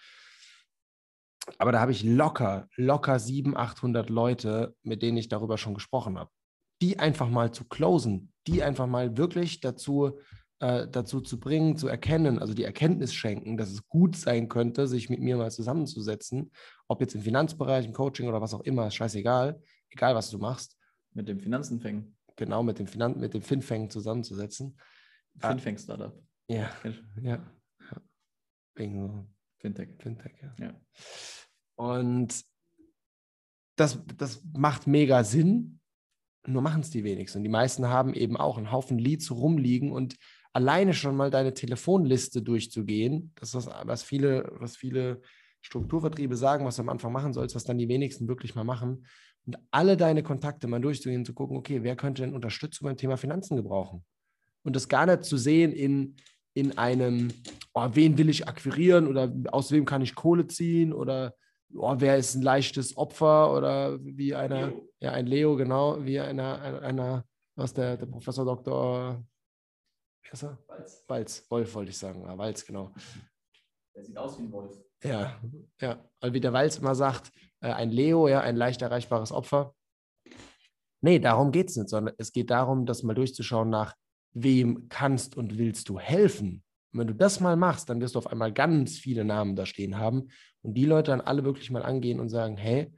[1.59, 6.19] Aber da habe ich locker, locker 700, 800 Leute, mit denen ich darüber schon gesprochen
[6.19, 6.31] habe.
[6.81, 10.19] Die einfach mal zu closen, die einfach mal wirklich dazu
[10.65, 14.87] äh, dazu zu bringen, zu erkennen, also die Erkenntnis schenken, dass es gut sein könnte,
[14.87, 16.51] sich mit mir mal zusammenzusetzen,
[16.89, 20.79] ob jetzt im Finanzbereich, im Coaching oder was auch immer, scheißegal, egal was du machst.
[21.13, 22.17] Mit dem Finanzenfängen.
[22.37, 24.79] Genau, mit dem, Finan mit dem Finfängen zusammenzusetzen.
[25.39, 26.19] Finfäng-Startup.
[26.49, 26.71] Ja,
[27.21, 27.43] ja,
[27.91, 28.03] ja.
[28.75, 29.91] Wegen Fintech.
[29.99, 30.55] Fintech, ja.
[30.59, 30.81] ja.
[31.77, 32.43] Und
[33.77, 35.81] das, das macht mega Sinn,
[36.47, 37.39] nur machen es die wenigsten.
[37.39, 40.17] Und die meisten haben eben auch einen Haufen Leads rumliegen und
[40.55, 45.21] alleine schon mal deine Telefonliste durchzugehen, das ist was, was viele, was viele
[45.61, 49.07] Strukturvertriebe sagen, was du am Anfang machen sollst, was dann die wenigsten wirklich mal machen.
[49.47, 53.17] Und alle deine Kontakte mal durchzugehen, zu gucken, okay, wer könnte denn Unterstützung beim Thema
[53.17, 54.05] Finanzen gebrauchen?
[54.63, 56.17] Und das gar nicht zu sehen in,
[56.55, 57.33] in einem,
[57.75, 61.35] oh, wen will ich akquirieren oder aus wem kann ich Kohle ziehen oder
[61.75, 66.83] oh, wer ist ein leichtes Opfer oder wie einer, ja, ein Leo, genau, wie einer,
[66.83, 67.25] einer
[67.57, 69.25] was der, der Professor Dr.
[70.33, 71.05] Walz.
[71.07, 72.23] Walz, Wolf wollte ich sagen.
[72.23, 72.93] Ja, Walz, genau.
[73.95, 74.77] Der sieht aus wie ein Wolf.
[75.03, 75.41] Ja,
[75.81, 76.05] ja.
[76.21, 79.75] Und wie der Walz immer sagt, äh, ein Leo, ja, ein leicht erreichbares Opfer.
[81.03, 83.95] Nee, darum geht es nicht, sondern es geht darum, das mal durchzuschauen nach,
[84.33, 86.65] wem kannst und willst du helfen.
[86.93, 89.67] Und wenn du das mal machst, dann wirst du auf einmal ganz viele Namen da
[89.67, 90.29] stehen haben
[90.63, 92.93] und die Leute dann alle wirklich mal angehen und sagen, hey,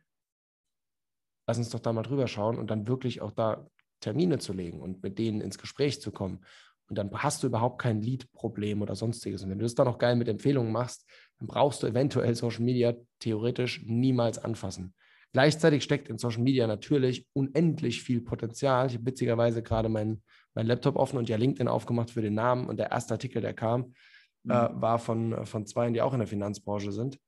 [1.48, 3.68] lass uns doch da mal drüber schauen und dann wirklich auch da
[4.00, 6.44] Termine zu legen und mit denen ins Gespräch zu kommen.
[6.88, 9.42] Und dann hast du überhaupt kein Lead-Problem oder sonstiges.
[9.42, 11.04] Und wenn du das dann auch geil mit Empfehlungen machst,
[11.38, 14.94] dann brauchst du eventuell Social Media theoretisch niemals anfassen.
[15.32, 18.86] Gleichzeitig steckt in Social Media natürlich unendlich viel Potenzial.
[18.86, 20.22] Ich habe witzigerweise gerade meinen
[20.56, 22.66] mein Laptop offen und ja LinkedIn aufgemacht für den Namen.
[22.66, 23.92] Und der erste Artikel, der kam,
[24.42, 24.50] mhm.
[24.50, 27.18] äh, war von, von zwei, die auch in der Finanzbranche sind,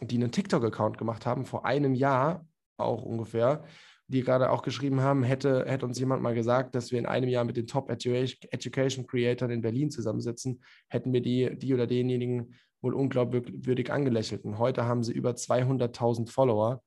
[0.00, 3.64] die einen TikTok-Account gemacht haben vor einem Jahr auch ungefähr,
[4.08, 7.28] die gerade auch geschrieben haben, hätte, hätte uns jemand mal gesagt, dass wir in einem
[7.28, 12.54] Jahr mit den Top Education Creators in Berlin zusammensitzen, hätten wir die, die oder denjenigen
[12.80, 14.44] wohl unglaubwürdig angelächelt.
[14.44, 16.82] Und heute haben sie über 200.000 Follower,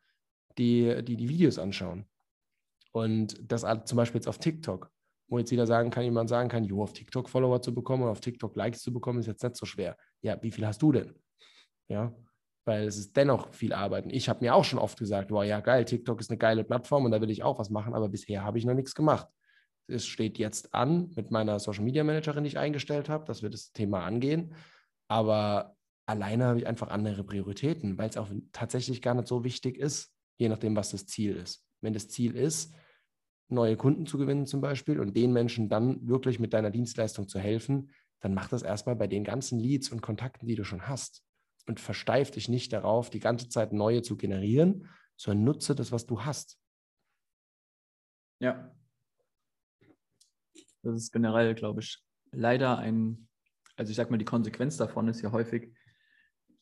[0.57, 2.05] die, die die Videos anschauen.
[2.91, 4.89] Und das zum Beispiel jetzt auf TikTok,
[5.27, 8.09] wo jetzt jeder sagen kann, jemand sagen kann, jo, auf TikTok Follower zu bekommen und
[8.09, 9.95] auf TikTok Likes zu bekommen, ist jetzt nicht so schwer.
[10.21, 11.13] Ja, wie viel hast du denn?
[11.87, 12.13] Ja,
[12.65, 14.05] weil es ist dennoch viel Arbeit.
[14.05, 16.63] Und ich habe mir auch schon oft gesagt, boah, ja geil, TikTok ist eine geile
[16.63, 19.27] Plattform und da will ich auch was machen, aber bisher habe ich noch nichts gemacht.
[19.87, 23.49] Es steht jetzt an mit meiner Social Media Managerin, die ich eingestellt habe, dass wir
[23.49, 24.53] das Thema angehen.
[25.07, 29.77] Aber alleine habe ich einfach andere Prioritäten, weil es auch tatsächlich gar nicht so wichtig
[29.77, 31.65] ist, je nachdem, was das Ziel ist.
[31.81, 32.73] Wenn das Ziel ist,
[33.49, 37.39] neue Kunden zu gewinnen zum Beispiel und den Menschen dann wirklich mit deiner Dienstleistung zu
[37.39, 41.23] helfen, dann mach das erstmal bei den ganzen Leads und Kontakten, die du schon hast
[41.71, 46.05] und versteif dich nicht darauf, die ganze Zeit neue zu generieren, sondern nutze das, was
[46.05, 46.59] du hast.
[48.39, 48.75] Ja.
[50.83, 53.29] Das ist generell, glaube ich, leider ein,
[53.77, 55.73] also ich sag mal, die Konsequenz davon ist ja häufig,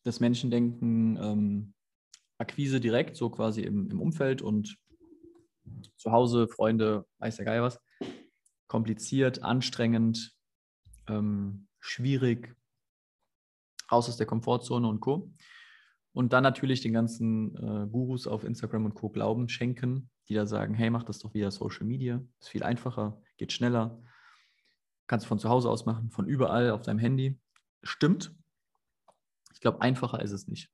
[0.04, 1.74] dass Menschen denken, ähm,
[2.38, 4.78] Akquise direkt, so quasi im, im Umfeld und
[5.98, 7.80] zu Hause, Freunde, weiß der Geil was,
[8.68, 10.36] kompliziert, anstrengend,
[11.08, 12.56] ähm, schwierig,
[13.92, 15.32] raus aus der Komfortzone und Co.
[16.14, 19.10] Und dann natürlich den ganzen äh, Gurus auf Instagram und Co.
[19.10, 23.22] Glauben schenken, die da sagen, hey, mach das doch via Social Media, ist viel einfacher,
[23.38, 24.02] geht schneller,
[25.08, 27.40] kannst von zu Hause aus machen, von überall auf deinem Handy.
[27.84, 28.36] Stimmt.
[29.54, 30.70] Ich glaube, einfacher ist es nicht.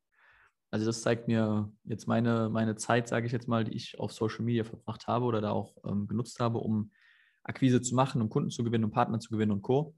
[0.71, 4.11] Also das zeigt mir jetzt meine, meine Zeit, sage ich jetzt mal, die ich auf
[4.11, 6.91] Social Media verbracht habe oder da auch ähm, genutzt habe, um
[7.43, 9.95] Akquise zu machen, um Kunden zu gewinnen, um Partner zu gewinnen und Co.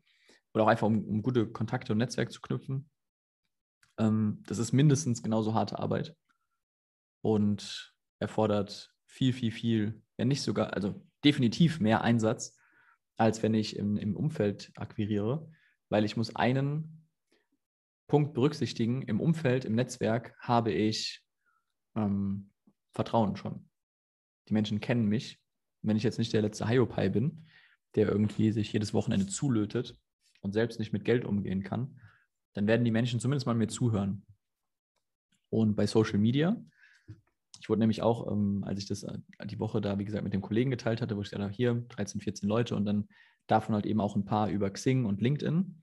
[0.53, 2.89] Oder auch einfach, um, um gute Kontakte und Netzwerk zu knüpfen
[3.97, 6.15] ähm, das ist mindestens genauso harte Arbeit
[7.21, 12.57] und erfordert viel, viel, viel, wenn nicht sogar, also definitiv mehr Einsatz,
[13.17, 15.49] als wenn ich im, im Umfeld akquiriere,
[15.89, 17.07] weil ich muss einen
[18.07, 21.23] Punkt berücksichtigen, im Umfeld, im Netzwerk habe ich
[21.95, 22.51] ähm,
[22.93, 23.69] Vertrauen schon.
[24.47, 25.39] Die Menschen kennen mich.
[25.81, 27.47] Wenn ich jetzt nicht der letzte Hiopai bin,
[27.95, 29.99] der irgendwie sich jedes Wochenende zulötet
[30.41, 31.99] und selbst nicht mit Geld umgehen kann,
[32.53, 34.25] dann werden die Menschen zumindest mal mir zuhören.
[35.49, 36.57] Und bei Social Media,
[37.59, 40.33] ich wurde nämlich auch, ähm, als ich das äh, die Woche da, wie gesagt, mit
[40.33, 43.07] dem Kollegen geteilt hatte, wo ich gesagt habe, hier 13, 14 Leute und dann
[43.47, 45.81] davon halt eben auch ein paar über Xing und LinkedIn,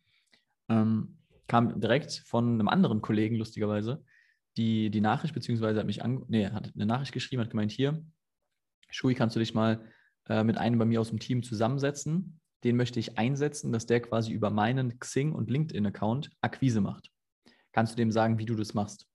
[0.69, 4.05] ähm, kam direkt von einem anderen Kollegen, lustigerweise,
[4.57, 8.05] die, die Nachricht, beziehungsweise hat mich an, nee, hat eine Nachricht geschrieben, hat gemeint, hier,
[8.91, 9.85] Schui, kannst du dich mal
[10.29, 12.41] äh, mit einem bei mir aus dem Team zusammensetzen?
[12.65, 17.11] Den möchte ich einsetzen, dass der quasi über meinen Xing und LinkedIn-Account Akquise macht.
[17.73, 19.07] Kannst du dem sagen, wie du das machst?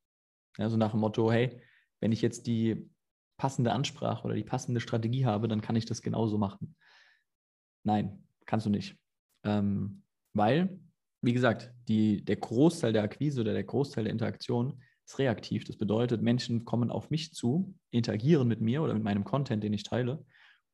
[0.57, 1.62] Ja, so nach dem Motto, hey,
[1.99, 2.89] wenn ich jetzt die
[3.38, 6.75] passende Ansprache oder die passende Strategie habe, dann kann ich das genauso machen.
[7.83, 8.97] Nein, kannst du nicht.
[9.43, 10.79] Ähm, weil,
[11.21, 15.63] wie gesagt, die, der Großteil der Akquise oder der Großteil der Interaktion ist reaktiv.
[15.63, 19.73] Das bedeutet, Menschen kommen auf mich zu, interagieren mit mir oder mit meinem Content, den
[19.73, 20.23] ich teile.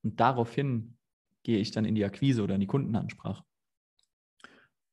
[0.03, 0.97] Und daraufhin
[1.45, 3.43] gehe ich dann in die Akquise oder in die Kundenansprache.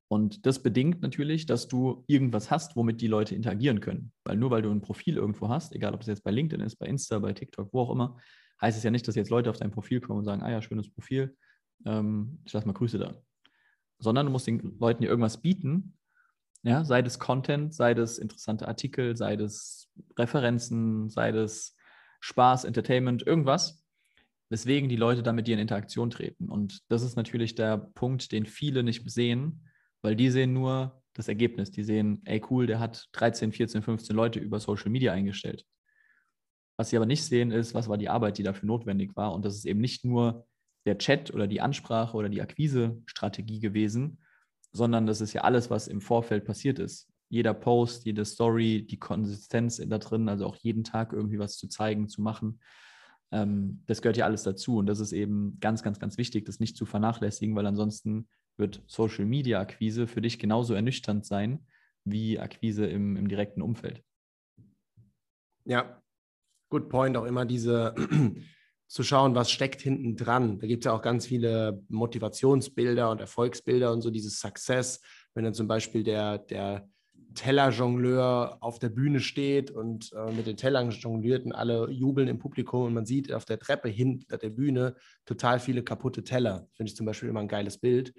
[0.09, 4.13] Und das bedingt natürlich, dass du irgendwas hast, womit die Leute interagieren können.
[4.25, 6.77] Weil nur weil du ein Profil irgendwo hast, egal ob es jetzt bei LinkedIn ist,
[6.77, 8.19] bei Insta, bei TikTok, wo auch immer,
[8.61, 10.61] heißt es ja nicht, dass jetzt Leute auf dein Profil kommen und sagen, ah ja,
[10.61, 11.35] schönes Profil,
[11.87, 13.15] ähm, ich lasse mal Grüße da.
[13.99, 15.97] Sondern du musst den Leuten ja irgendwas bieten,
[16.63, 19.89] ja, sei das Content, sei das interessante Artikel, sei das
[20.19, 21.75] Referenzen, sei das
[22.21, 23.82] Spaß, Entertainment, irgendwas,
[24.53, 26.51] weswegen die Leute dann mit dir in Interaktion treten.
[26.51, 29.67] Und das ist natürlich der Punkt, den viele nicht sehen,
[30.03, 31.71] weil die sehen nur das Ergebnis.
[31.71, 35.65] Die sehen, ey cool, der hat 13, 14, 15 Leute über Social Media eingestellt.
[36.77, 39.33] Was sie aber nicht sehen, ist, was war die Arbeit, die dafür notwendig war.
[39.33, 40.47] Und das ist eben nicht nur
[40.85, 44.19] der Chat oder die Ansprache oder die Akquise-Strategie gewesen,
[44.71, 47.09] sondern das ist ja alles, was im Vorfeld passiert ist.
[47.31, 51.69] Jeder Post, jede Story, die Konsistenz da drin, also auch jeden Tag irgendwie was zu
[51.69, 52.61] zeigen, zu machen.
[53.33, 54.77] Ähm, das gehört ja alles dazu.
[54.77, 58.83] Und das ist eben ganz, ganz, ganz wichtig, das nicht zu vernachlässigen, weil ansonsten wird
[58.87, 61.67] Social Media Akquise für dich genauso ernüchternd sein
[62.05, 64.03] wie Akquise im, im direkten Umfeld.
[65.65, 66.03] Ja,
[66.69, 67.17] good point.
[67.17, 67.95] Auch immer diese
[68.89, 70.59] zu schauen, was steckt hinten dran.
[70.59, 75.01] Da gibt es ja auch ganz viele Motivationsbilder und Erfolgsbilder und so, dieses Success,
[75.35, 76.89] wenn dann zum Beispiel der, der
[77.35, 82.39] Tellerjongleur auf der Bühne steht und äh, mit den Tellern jongliert und alle jubeln im
[82.39, 86.67] Publikum und man sieht auf der Treppe hinter der Bühne total viele kaputte Teller.
[86.73, 88.13] Finde ich zum Beispiel immer ein geiles Bild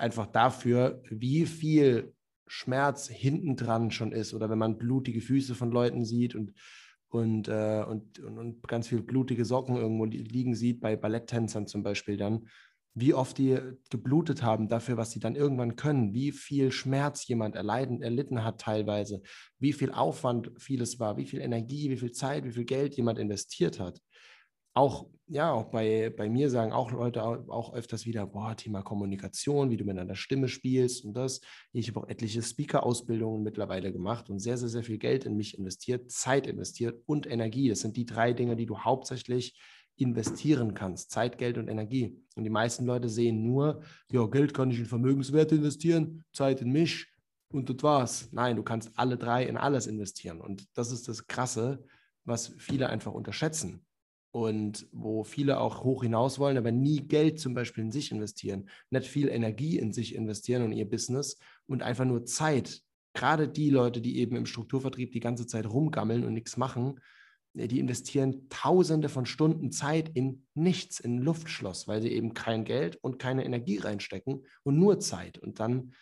[0.00, 2.14] einfach dafür, wie viel
[2.46, 4.34] Schmerz hinten dran schon ist.
[4.34, 6.52] Oder wenn man blutige Füße von Leuten sieht und,
[7.08, 11.82] und, äh, und, und, und, ganz viel blutige Socken irgendwo liegen sieht, bei Balletttänzern zum
[11.82, 12.48] Beispiel dann,
[13.00, 13.58] wie oft die
[13.90, 18.60] geblutet haben dafür, was sie dann irgendwann können, wie viel Schmerz jemand erleiden, erlitten hat
[18.60, 19.22] teilweise,
[19.58, 23.18] wie viel Aufwand vieles war, wie viel Energie, wie viel Zeit, wie viel Geld jemand
[23.18, 24.00] investiert hat
[24.74, 29.70] auch, ja, auch bei, bei mir sagen auch Leute auch öfters wieder, boah, Thema Kommunikation,
[29.70, 31.40] wie du mit einer Stimme spielst und das.
[31.72, 35.58] Ich habe auch etliche Speaker-Ausbildungen mittlerweile gemacht und sehr, sehr, sehr viel Geld in mich
[35.58, 37.68] investiert, Zeit investiert und Energie.
[37.68, 39.58] Das sind die drei Dinge, die du hauptsächlich
[40.00, 41.10] investieren kannst.
[41.10, 42.16] Zeit, Geld und Energie.
[42.36, 46.72] Und die meisten Leute sehen nur, ja, Geld kann ich in Vermögenswerte investieren, Zeit in
[46.72, 47.06] mich
[47.52, 48.28] und das war's.
[48.32, 50.40] Nein, du kannst alle drei in alles investieren.
[50.40, 51.84] Und das ist das Krasse,
[52.24, 53.84] was viele einfach unterschätzen
[54.32, 58.68] und wo viele auch hoch hinaus wollen, aber nie Geld zum Beispiel in sich investieren,
[58.90, 62.82] nicht viel Energie in sich investieren und ihr Business und einfach nur Zeit.
[63.12, 67.00] Gerade die Leute, die eben im Strukturvertrieb die ganze Zeit rumgammeln und nichts machen,
[67.54, 72.96] die investieren Tausende von Stunden Zeit in nichts, in Luftschloss, weil sie eben kein Geld
[72.96, 75.38] und keine Energie reinstecken und nur Zeit.
[75.38, 75.92] Und dann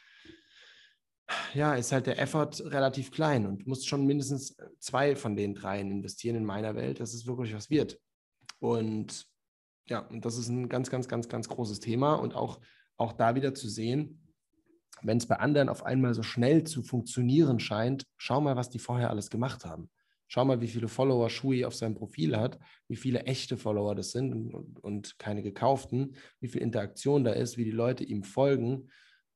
[1.54, 5.90] ja, ist halt der Effort relativ klein und musst schon mindestens zwei von den dreien
[5.90, 7.98] investieren in meiner Welt, dass es wirklich was wird.
[8.60, 9.26] Und
[9.86, 12.60] ja, und das ist ein ganz, ganz, ganz, ganz großes Thema und auch,
[12.96, 14.34] auch da wieder zu sehen,
[15.02, 18.78] wenn es bei anderen auf einmal so schnell zu funktionieren scheint, schau mal, was die
[18.78, 19.90] vorher alles gemacht haben.
[20.28, 24.12] Schau mal, wie viele Follower Shui auf seinem Profil hat, wie viele echte Follower das
[24.12, 28.90] sind und, und keine gekauften, wie viel Interaktion da ist, wie die Leute ihm folgen,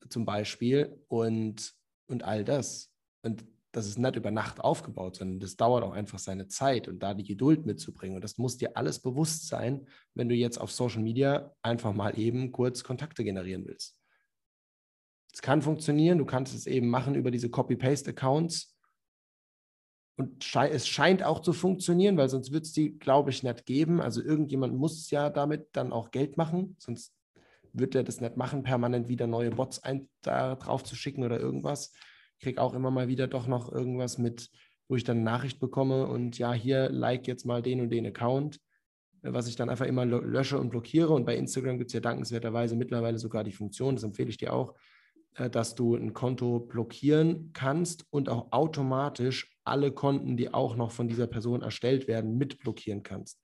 [0.09, 1.72] zum Beispiel, und,
[2.09, 2.92] und all das.
[3.22, 7.02] Und das ist nicht über Nacht aufgebaut, sondern das dauert auch einfach seine Zeit und
[7.02, 8.16] da die Geduld mitzubringen.
[8.16, 12.18] Und das muss dir alles bewusst sein, wenn du jetzt auf Social Media einfach mal
[12.18, 13.96] eben kurz Kontakte generieren willst.
[15.33, 18.71] Es kann funktionieren, du kannst es eben machen über diese Copy-Paste-Accounts.
[20.16, 24.01] Und es scheint auch zu funktionieren, weil sonst wird es die, glaube ich, nicht geben.
[24.01, 27.14] Also irgendjemand muss ja damit dann auch Geld machen, sonst
[27.72, 31.40] wird er das nicht machen, permanent wieder neue Bots ein, da drauf zu schicken oder
[31.40, 31.92] irgendwas
[32.42, 34.51] kriege auch immer mal wieder doch noch irgendwas mit,
[34.88, 38.07] wo ich dann eine Nachricht bekomme und ja, hier like jetzt mal den und den
[38.07, 38.61] Account,
[39.22, 41.12] äh, was ich dann einfach immer lösche und blockiere.
[41.12, 44.53] Und bei Instagram gibt es ja dankenswerterweise mittlerweile sogar die Funktion, das empfehle ich dir
[44.53, 44.75] auch,
[45.37, 50.90] äh, dass du ein Konto blockieren kannst und auch automatisch alle Konten, die auch noch
[50.90, 53.40] von dieser Person erstellt werden, mit blockieren kannst.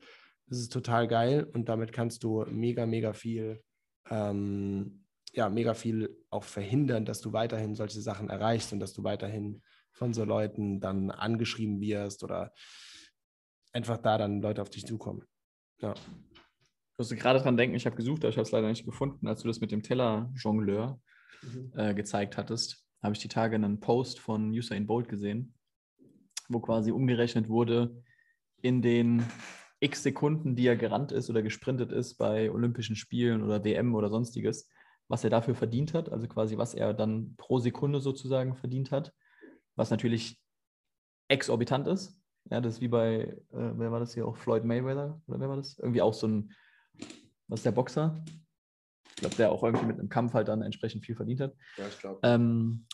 [0.46, 3.62] Das ist total geil und damit kannst du mega, mega viel
[4.10, 9.04] ähm, ja, mega viel auch verhindern, dass du weiterhin solche Sachen erreichst und dass du
[9.04, 12.52] weiterhin von so Leuten dann angeschrieben wirst oder
[13.72, 15.24] einfach da dann Leute auf dich zukommen.
[15.80, 15.94] Ja.
[15.94, 19.28] Ich musste gerade dran denken, ich habe gesucht, aber ich habe es leider nicht gefunden,
[19.28, 21.00] als du das mit dem Teller-Jongleur
[21.42, 21.72] mhm.
[21.76, 25.54] äh, gezeigt hattest, habe ich die Tage einen Post von Usain Bolt gesehen,
[26.48, 28.02] wo quasi umgerechnet wurde
[28.62, 29.24] in den
[29.80, 34.10] x Sekunden, die er gerannt ist oder gesprintet ist bei Olympischen Spielen oder WM oder
[34.10, 34.68] sonstiges,
[35.06, 39.12] was er dafür verdient hat, also quasi was er dann pro Sekunde sozusagen verdient hat,
[39.76, 40.40] was natürlich
[41.28, 42.20] exorbitant ist.
[42.50, 45.48] Ja, das ist wie bei, äh, wer war das hier auch, Floyd Mayweather oder wer
[45.48, 45.78] war das?
[45.78, 46.52] Irgendwie auch so ein,
[47.46, 48.22] was ist der Boxer?
[49.18, 51.54] glaube, der auch irgendwie mit einem Kampf halt dann entsprechend viel verdient hat.
[51.76, 52.20] Ja, ich glaube.
[52.22, 52.86] Ähm,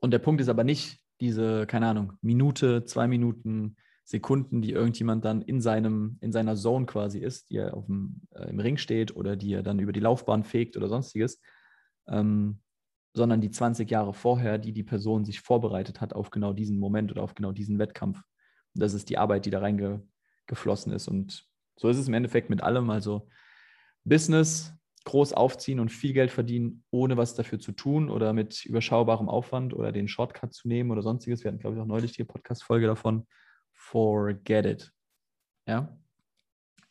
[0.00, 5.24] und der Punkt ist aber nicht diese, keine Ahnung, Minute, zwei Minuten, Sekunden, die irgendjemand
[5.24, 8.76] dann in seinem, in seiner Zone quasi ist, die er auf dem, äh, im Ring
[8.76, 11.40] steht oder die er dann über die Laufbahn fegt oder sonstiges,
[12.06, 12.60] ähm,
[13.14, 17.10] sondern die 20 Jahre vorher, die die Person sich vorbereitet hat auf genau diesen Moment
[17.10, 18.18] oder auf genau diesen Wettkampf.
[18.74, 21.08] Und das ist die Arbeit, die da reingeflossen ist.
[21.08, 21.44] Und
[21.76, 22.90] so ist es im Endeffekt mit allem.
[22.90, 23.28] Also
[24.04, 24.72] Business
[25.06, 29.72] groß aufziehen und viel Geld verdienen, ohne was dafür zu tun oder mit überschaubarem Aufwand
[29.72, 31.44] oder den Shortcut zu nehmen oder sonstiges.
[31.44, 33.26] Wir hatten, glaube ich, auch neulich die Podcast-Folge davon
[33.72, 34.92] forget it.
[35.66, 35.96] Ja.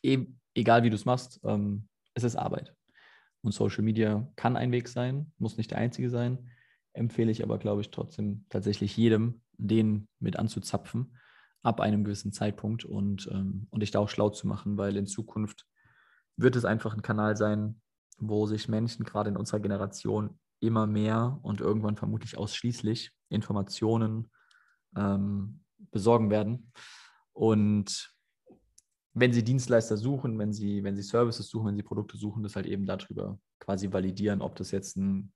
[0.02, 2.74] E egal wie du es machst, ähm, es ist Arbeit.
[3.42, 6.48] Und Social Media kann ein Weg sein, muss nicht der einzige sein.
[6.94, 11.18] Empfehle ich aber, glaube ich, trotzdem tatsächlich jedem, den mit anzuzapfen,
[11.62, 15.06] ab einem gewissen Zeitpunkt und, ähm, und dich da auch schlau zu machen, weil in
[15.06, 15.66] Zukunft
[16.38, 17.82] wird es einfach ein Kanal sein,
[18.18, 24.30] wo sich Menschen gerade in unserer Generation immer mehr und irgendwann vermutlich ausschließlich Informationen
[24.96, 26.72] ähm, besorgen werden.
[27.32, 28.14] Und
[29.12, 32.56] wenn sie Dienstleister suchen, wenn sie, wenn sie Services suchen, wenn sie Produkte suchen, das
[32.56, 35.32] halt eben darüber quasi validieren, ob das jetzt ein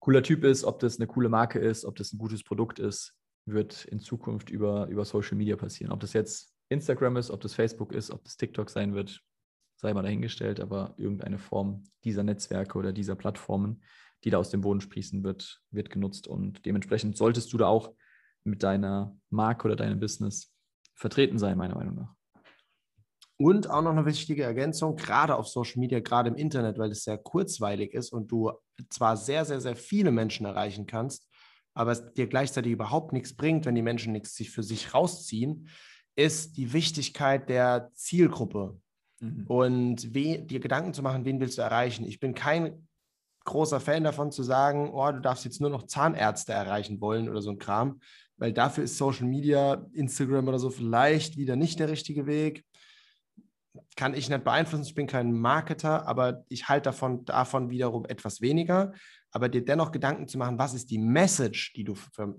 [0.00, 3.14] cooler Typ ist, ob das eine coole Marke ist, ob das ein gutes Produkt ist,
[3.44, 5.92] wird in Zukunft über, über Social Media passieren.
[5.92, 9.20] Ob das jetzt Instagram ist, ob das Facebook ist, ob das TikTok sein wird,
[9.80, 13.82] sei mal dahingestellt, aber irgendeine Form dieser Netzwerke oder dieser Plattformen,
[14.24, 16.28] die da aus dem Boden sprießen, wird, wird genutzt.
[16.28, 17.94] Und dementsprechend solltest du da auch
[18.44, 20.54] mit deiner Marke oder deinem Business
[20.94, 22.14] vertreten sein, meiner Meinung nach.
[23.38, 27.04] Und auch noch eine wichtige Ergänzung, gerade auf Social Media, gerade im Internet, weil es
[27.04, 28.52] sehr kurzweilig ist und du
[28.90, 31.26] zwar sehr, sehr, sehr viele Menschen erreichen kannst,
[31.72, 35.70] aber es dir gleichzeitig überhaupt nichts bringt, wenn die Menschen nichts sich für sich rausziehen,
[36.16, 38.78] ist die Wichtigkeit der Zielgruppe.
[39.20, 39.46] Mhm.
[39.46, 42.04] Und we, dir Gedanken zu machen, wen willst du erreichen.
[42.04, 42.88] Ich bin kein
[43.44, 47.42] großer Fan davon zu sagen, oh, du darfst jetzt nur noch Zahnärzte erreichen wollen oder
[47.42, 48.00] so ein Kram,
[48.36, 52.64] weil dafür ist Social Media, Instagram oder so vielleicht wieder nicht der richtige Weg.
[53.96, 58.40] Kann ich nicht beeinflussen, ich bin kein Marketer, aber ich halte davon, davon wiederum etwas
[58.40, 58.92] weniger.
[59.30, 61.94] Aber dir dennoch Gedanken zu machen, was ist die Message, die du,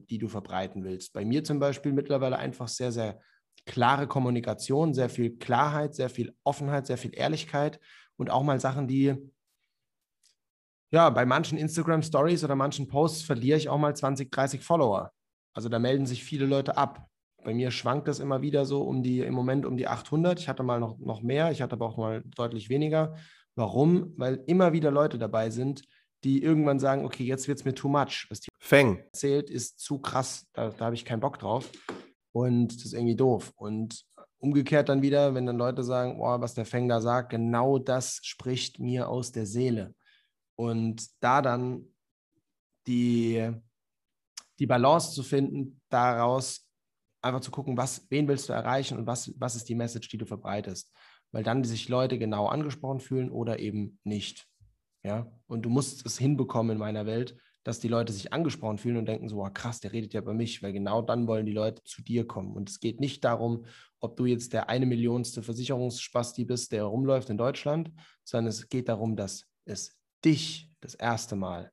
[0.10, 1.13] die du verbreiten willst.
[1.13, 3.20] Bei mir zum Beispiel mittlerweile einfach sehr, sehr
[3.66, 7.80] klare Kommunikation, sehr viel Klarheit, sehr viel Offenheit, sehr viel Ehrlichkeit
[8.18, 9.16] und auch mal Sachen, die
[10.94, 15.12] ja, bei manchen Instagram Stories oder manchen Posts verliere ich auch mal 20, 30 Follower.
[15.54, 17.08] Also da melden sich viele Leute ab.
[17.44, 20.40] Bei mir schwankt das immer wieder so um die, im Moment um die 800.
[20.40, 23.16] Ich hatte mal noch, noch mehr, ich hatte aber auch mal deutlich weniger.
[23.56, 24.14] Warum?
[24.18, 25.84] Weil immer wieder Leute dabei sind,
[26.24, 28.28] die irgendwann sagen, okay, jetzt wird es mir too much.
[28.30, 31.70] Was die Feng erzählt, ist zu krass, da, da habe ich keinen Bock drauf.
[32.32, 33.52] Und das ist irgendwie doof.
[33.56, 34.06] Und
[34.39, 38.20] umgekehrt dann wieder, wenn dann Leute sagen, oh, was der Feng da sagt, genau das
[38.24, 39.94] spricht mir aus der Seele.
[40.56, 41.86] Und da dann
[42.88, 43.52] die,
[44.60, 46.67] die Balance zu finden, daraus
[47.22, 50.17] einfach zu gucken, was, wen willst du erreichen und was, was ist die Message, die
[50.17, 50.91] du verbreitest.
[51.32, 54.48] Weil dann sich Leute genau angesprochen fühlen oder eben nicht.
[55.04, 58.97] Ja, und du musst es hinbekommen in meiner Welt, dass die Leute sich angesprochen fühlen
[58.97, 61.52] und denken so, oh, krass, der redet ja über mich, weil genau dann wollen die
[61.52, 62.54] Leute zu dir kommen.
[62.54, 63.65] Und es geht nicht darum,
[64.00, 67.91] ob du jetzt der eine Millionste Versicherungsspasti bist, der rumläuft in Deutschland,
[68.24, 71.71] sondern es geht darum, dass es dich das erste Mal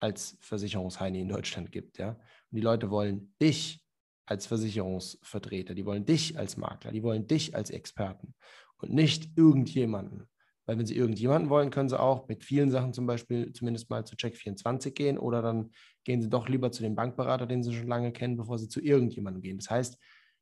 [0.00, 2.10] als Versicherungsheini in Deutschland gibt, ja.
[2.10, 3.82] Und die Leute wollen dich
[4.26, 8.34] als Versicherungsvertreter, die wollen dich als Makler, die wollen dich als Experten
[8.78, 10.28] und nicht irgendjemanden.
[10.66, 14.04] Weil wenn sie irgendjemanden wollen, können sie auch mit vielen Sachen zum Beispiel zumindest mal
[14.04, 15.70] zu Check24 gehen oder dann
[16.04, 18.80] gehen sie doch lieber zu dem Bankberater, den sie schon lange kennen, bevor sie zu
[18.80, 19.58] irgendjemandem gehen.
[19.58, 19.98] Das heißt,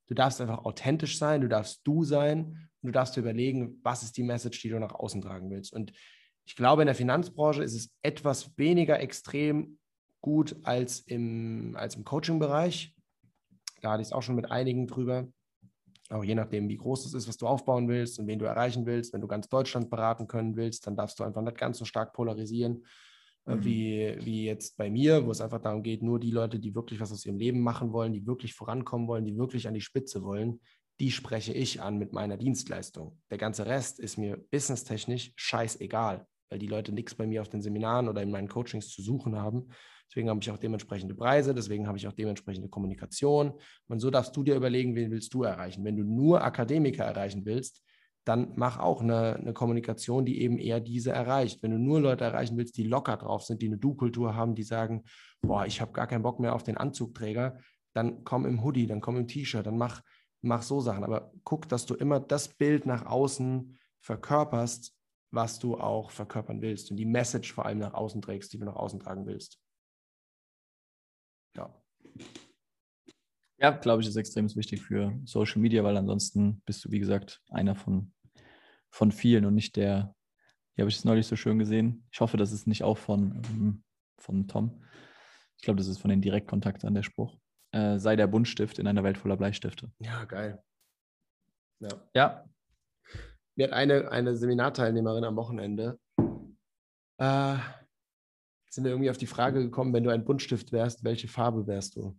[0.08, 4.16] du darfst einfach authentisch sein, du darfst du sein und du darfst überlegen, was ist
[4.16, 5.72] die Message, die du nach außen tragen willst.
[5.72, 5.92] Und
[6.44, 9.78] ich glaube, in der Finanzbranche ist es etwas weniger extrem
[10.20, 12.94] gut als im, als im Coaching-Bereich.
[13.80, 15.28] Da hatte ich es auch schon mit einigen drüber.
[16.10, 18.84] Auch je nachdem, wie groß es ist, was du aufbauen willst und wen du erreichen
[18.84, 19.12] willst.
[19.12, 22.12] Wenn du ganz Deutschland beraten können willst, dann darfst du einfach nicht ganz so stark
[22.12, 22.84] polarisieren
[23.46, 23.64] äh, mhm.
[23.64, 27.00] wie, wie jetzt bei mir, wo es einfach darum geht, nur die Leute, die wirklich
[27.00, 30.22] was aus ihrem Leben machen wollen, die wirklich vorankommen wollen, die wirklich an die Spitze
[30.22, 30.60] wollen,
[30.98, 33.18] die spreche ich an mit meiner Dienstleistung.
[33.30, 37.62] Der ganze Rest ist mir businesstechnisch scheißegal weil die Leute nichts bei mir auf den
[37.62, 39.68] Seminaren oder in meinen Coachings zu suchen haben.
[40.10, 43.52] Deswegen habe ich auch dementsprechende Preise, deswegen habe ich auch dementsprechende Kommunikation.
[43.86, 45.84] Und so darfst du dir überlegen, wen willst du erreichen.
[45.84, 47.84] Wenn du nur Akademiker erreichen willst,
[48.24, 51.62] dann mach auch eine, eine Kommunikation, die eben eher diese erreicht.
[51.62, 54.64] Wenn du nur Leute erreichen willst, die locker drauf sind, die eine Du-Kultur haben, die
[54.64, 55.04] sagen,
[55.42, 57.58] boah, ich habe gar keinen Bock mehr auf den Anzugträger,
[57.94, 60.02] dann komm im Hoodie, dann komm im T-Shirt, dann mach,
[60.42, 61.04] mach so Sachen.
[61.04, 64.92] Aber guck, dass du immer das Bild nach außen verkörperst,
[65.30, 68.64] was du auch verkörpern willst und die Message vor allem nach außen trägst, die du
[68.64, 69.60] nach außen tragen willst.
[71.56, 71.74] Ja.
[73.58, 77.42] Ja, glaube ich, ist extrem wichtig für Social Media, weil ansonsten bist du, wie gesagt,
[77.50, 78.12] einer von,
[78.90, 80.14] von vielen und nicht der,
[80.74, 82.06] hier habe ich es neulich so schön gesehen.
[82.10, 83.84] Ich hoffe, das ist nicht auch von, ähm,
[84.18, 84.82] von Tom.
[85.56, 87.36] Ich glaube, das ist von den Direktkontakt an der Spruch.
[87.72, 89.92] Äh, sei der Buntstift in einer Welt voller Bleistifte.
[89.98, 90.62] Ja, geil.
[91.80, 91.88] Ja.
[92.14, 92.44] ja.
[93.56, 95.98] Mir hat eine, eine Seminarteilnehmerin am Wochenende,
[97.18, 97.58] äh,
[98.70, 101.96] sind wir irgendwie auf die Frage gekommen, wenn du ein Buntstift wärst, welche Farbe wärst
[101.96, 102.16] du?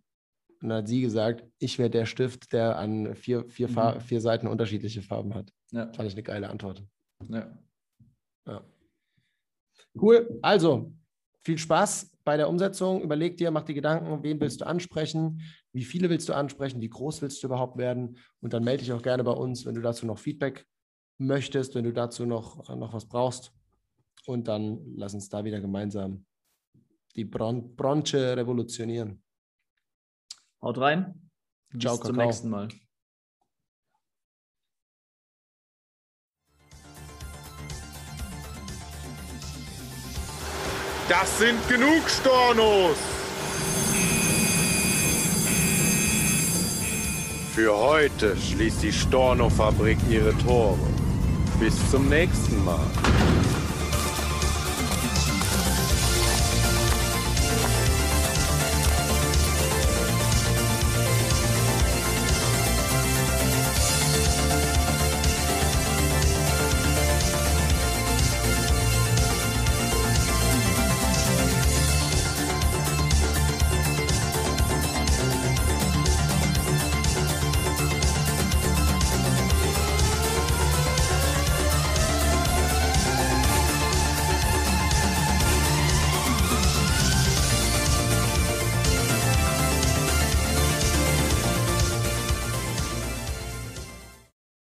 [0.62, 4.00] Und dann hat sie gesagt, ich wäre der Stift, der an vier, vier, mhm.
[4.00, 5.52] vier Seiten unterschiedliche Farben hat.
[5.72, 5.92] Ja.
[5.92, 6.84] Fand ich eine geile Antwort.
[7.28, 7.58] Ja.
[8.46, 8.64] ja.
[10.00, 10.38] Cool.
[10.40, 10.92] Also,
[11.42, 13.02] viel Spaß bei der Umsetzung.
[13.02, 15.40] Überleg dir, mach dir Gedanken, wen willst du ansprechen,
[15.72, 18.18] wie viele willst du ansprechen, wie groß willst du überhaupt werden.
[18.40, 20.66] Und dann melde dich auch gerne bei uns, wenn du dazu noch Feedback
[21.18, 23.52] möchtest, wenn du dazu noch, noch was brauchst.
[24.26, 26.24] Und dann lass uns da wieder gemeinsam
[27.16, 29.22] die Bron Branche revolutionieren.
[30.60, 31.30] Haut rein.
[31.78, 32.68] Ciao, Bis zum nächsten Mal.
[41.08, 42.96] Das sind genug Stornos!
[47.54, 50.78] Für heute schließt die Storno-Fabrik ihre Tore.
[51.60, 52.80] Bis zum nächsten Mal.